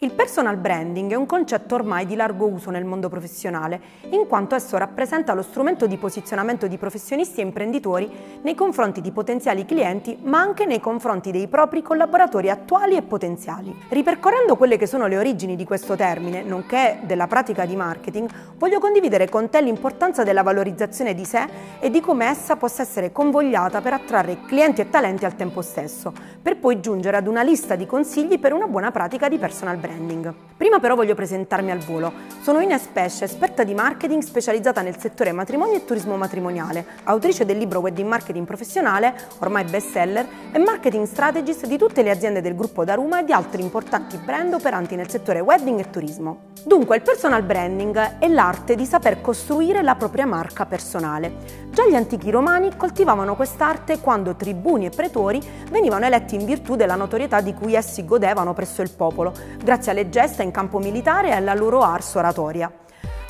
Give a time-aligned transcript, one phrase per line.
[0.00, 4.54] Il personal branding è un concetto ormai di largo uso nel mondo professionale, in quanto
[4.54, 8.08] esso rappresenta lo strumento di posizionamento di professionisti e imprenditori
[8.42, 13.74] nei confronti di potenziali clienti, ma anche nei confronti dei propri collaboratori attuali e potenziali.
[13.88, 18.78] Ripercorrendo quelle che sono le origini di questo termine, nonché della pratica di marketing, voglio
[18.78, 21.44] condividere con te l'importanza della valorizzazione di sé
[21.80, 26.12] e di come essa possa essere convogliata per attrarre clienti e talenti al tempo stesso,
[26.40, 29.87] per poi giungere ad una lista di consigli per una buona pratica di personal branding
[29.88, 30.34] branding.
[30.58, 32.12] Prima però voglio presentarmi al volo.
[32.42, 37.58] Sono Ines Pesce, esperta di marketing specializzata nel settore matrimonio e turismo matrimoniale, autrice del
[37.58, 42.84] libro Wedding Marketing Professionale, ormai bestseller, e marketing strategist di tutte le aziende del gruppo
[42.84, 46.46] Daruma e di altri importanti brand operanti nel settore wedding e turismo.
[46.64, 51.66] Dunque, il personal branding è l'arte di saper costruire la propria marca personale.
[51.70, 56.96] Già gli antichi romani coltivavano quest'arte quando tribuni e pretori venivano eletti in virtù della
[56.96, 59.32] notorietà di cui essi godevano presso il popolo,
[59.78, 62.70] grazie alle gesta in campo militare e alla loro ars oratoria.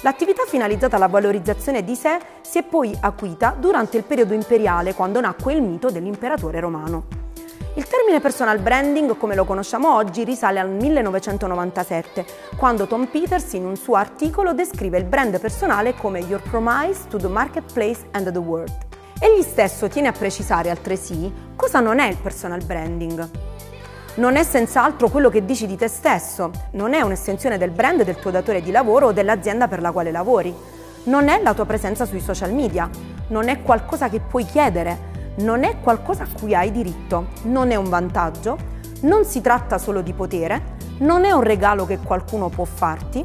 [0.00, 5.20] L'attività finalizzata alla valorizzazione di sé si è poi acuita durante il periodo imperiale, quando
[5.20, 7.04] nacque il mito dell'imperatore romano.
[7.74, 12.24] Il termine personal branding, come lo conosciamo oggi, risale al 1997,
[12.56, 17.18] quando Tom Peters in un suo articolo descrive il brand personale come Your Promise to
[17.18, 18.74] the Marketplace and the World.
[19.20, 23.47] Egli stesso tiene a precisare altresì cosa non è il personal branding.
[24.18, 28.16] Non è senz'altro quello che dici di te stesso, non è un'estensione del brand del
[28.16, 30.52] tuo datore di lavoro o dell'azienda per la quale lavori,
[31.04, 32.90] non è la tua presenza sui social media,
[33.28, 37.76] non è qualcosa che puoi chiedere, non è qualcosa a cui hai diritto, non è
[37.76, 38.58] un vantaggio,
[39.02, 43.22] non si tratta solo di potere, non è un regalo che qualcuno può farti,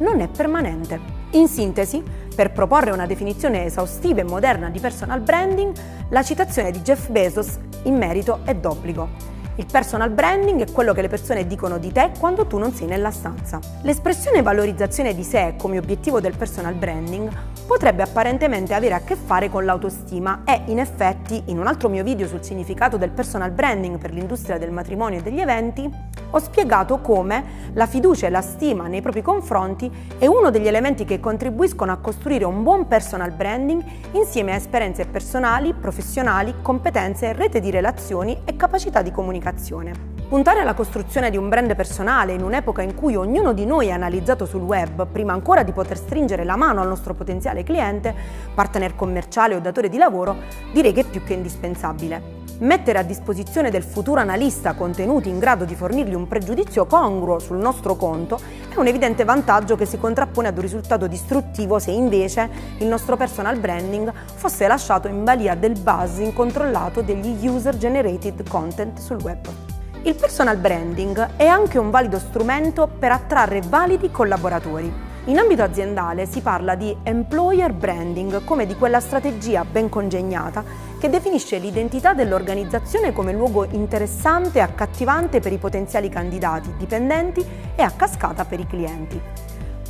[0.00, 1.00] non è permanente.
[1.30, 5.74] In sintesi, per proporre una definizione esaustiva e moderna di personal branding,
[6.10, 9.27] la citazione di Jeff Bezos in merito è d'obbligo.
[9.58, 12.86] Il personal branding è quello che le persone dicono di te quando tu non sei
[12.86, 13.58] nella stanza.
[13.82, 17.28] L'espressione valorizzazione di sé come obiettivo del personal branding
[17.68, 22.02] potrebbe apparentemente avere a che fare con l'autostima e in effetti in un altro mio
[22.02, 25.86] video sul significato del personal branding per l'industria del matrimonio e degli eventi
[26.30, 31.04] ho spiegato come la fiducia e la stima nei propri confronti è uno degli elementi
[31.04, 37.60] che contribuiscono a costruire un buon personal branding insieme a esperienze personali, professionali, competenze, rete
[37.60, 40.17] di relazioni e capacità di comunicazione.
[40.28, 43.92] Puntare alla costruzione di un brand personale in un'epoca in cui ognuno di noi è
[43.92, 48.14] analizzato sul web, prima ancora di poter stringere la mano al nostro potenziale cliente,
[48.54, 50.36] partner commerciale o datore di lavoro,
[50.70, 52.36] direi che è più che indispensabile.
[52.58, 57.56] Mettere a disposizione del futuro analista contenuti in grado di fornirgli un pregiudizio congruo sul
[57.56, 62.50] nostro conto è un evidente vantaggio che si contrappone ad un risultato distruttivo se invece
[62.80, 68.98] il nostro personal branding fosse lasciato in balia del buzz incontrollato degli user generated content
[68.98, 69.67] sul web.
[70.02, 74.90] Il personal branding è anche un valido strumento per attrarre validi collaboratori.
[75.24, 80.64] In ambito aziendale si parla di employer branding come di quella strategia ben congegnata
[80.98, 87.44] che definisce l'identità dell'organizzazione come luogo interessante e accattivante per i potenziali candidati, dipendenti
[87.74, 89.20] e a cascata per i clienti.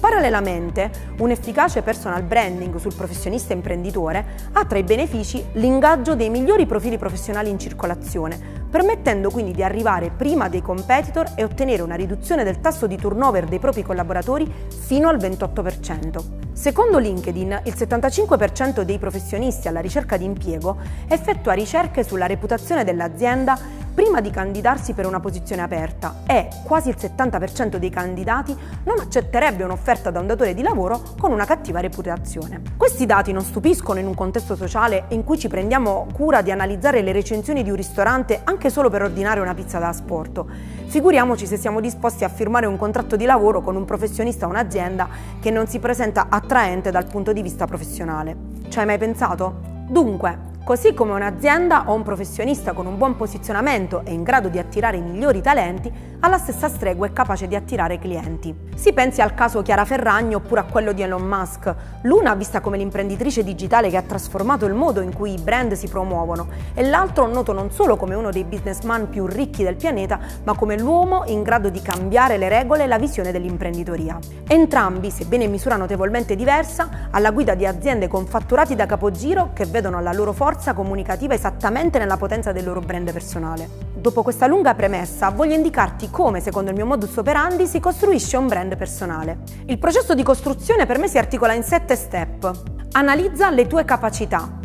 [0.00, 6.66] Parallelamente, un efficace personal branding sul professionista imprenditore ha tra i benefici l'ingaggio dei migliori
[6.66, 12.45] profili professionali in circolazione, permettendo quindi di arrivare prima dei competitor e ottenere una riduzione
[12.45, 16.47] del tasso di turnover dei propri collaboratori fino al 28%.
[16.53, 23.56] Secondo LinkedIn, il 75% dei professionisti alla ricerca di impiego effettua ricerche sulla reputazione dell'azienda
[23.95, 29.62] prima di candidarsi per una posizione aperta e quasi il 70% dei candidati non accetterebbe
[29.62, 32.61] un'offerta da un datore di lavoro con una cattiva reputazione.
[32.77, 37.03] Questi dati non stupiscono in un contesto sociale in cui ci prendiamo cura di analizzare
[37.03, 40.48] le recensioni di un ristorante anche solo per ordinare una pizza da asporto.
[40.86, 45.08] Figuriamoci se siamo disposti a firmare un contratto di lavoro con un professionista o un'azienda
[45.41, 48.36] che non si presenta attraente dal punto di vista professionale.
[48.69, 49.60] Ci hai mai pensato?
[49.88, 54.59] Dunque, Così come un'azienda o un professionista con un buon posizionamento è in grado di
[54.59, 55.91] attirare i migliori talenti,
[56.21, 58.55] alla stessa stregua è capace di attirare clienti.
[58.75, 62.76] Si pensi al caso Chiara Ferragni oppure a quello di Elon Musk, l'una vista come
[62.76, 67.26] l'imprenditrice digitale che ha trasformato il modo in cui i brand si promuovono e l'altro
[67.26, 71.43] noto non solo come uno dei businessman più ricchi del pianeta, ma come l'uomo in
[71.43, 74.19] grado di cambiare le regole e la visione dell'imprenditoria.
[74.47, 79.64] Entrambi, sebbene in misura notevolmente diversa, alla guida di aziende con fatturati da capogiro che
[79.64, 83.69] vedono la loro forza forza comunicativa esattamente nella potenza del loro brand personale.
[83.94, 88.49] Dopo questa lunga premessa voglio indicarti come, secondo il mio modus operandi, si costruisce un
[88.49, 89.38] brand personale.
[89.66, 92.50] Il processo di costruzione per me si articola in sette step.
[92.90, 94.58] Analizza le tue capacità.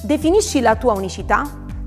[0.00, 1.42] Definisci la tua unicità.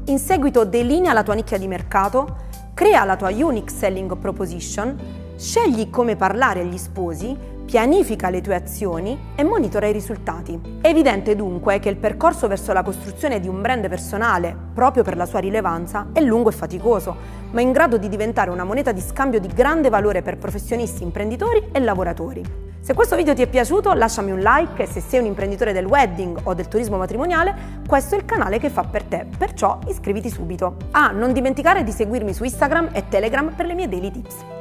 [0.07, 2.35] In seguito delinea la tua nicchia di mercato.
[2.73, 5.20] Crea la tua unique selling proposition.
[5.41, 7.35] Scegli come parlare agli sposi,
[7.65, 10.77] pianifica le tue azioni e monitora i risultati.
[10.79, 15.17] È evidente dunque che il percorso verso la costruzione di un brand personale, proprio per
[15.17, 17.15] la sua rilevanza, è lungo e faticoso,
[17.49, 21.69] ma in grado di diventare una moneta di scambio di grande valore per professionisti, imprenditori
[21.71, 22.43] e lavoratori.
[22.79, 25.85] Se questo video ti è piaciuto lasciami un like e se sei un imprenditore del
[25.85, 30.29] wedding o del turismo matrimoniale, questo è il canale che fa per te, perciò iscriviti
[30.29, 30.77] subito.
[30.91, 34.60] Ah, non dimenticare di seguirmi su Instagram e Telegram per le mie daily tips.